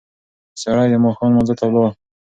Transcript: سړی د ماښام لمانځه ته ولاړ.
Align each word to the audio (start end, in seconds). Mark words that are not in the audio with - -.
سړی 0.61 0.87
د 0.91 0.95
ماښام 1.03 1.29
لمانځه 1.31 1.53
ته 1.59 1.65
ولاړ. 1.67 1.91